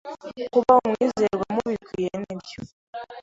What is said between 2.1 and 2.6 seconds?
nibyo.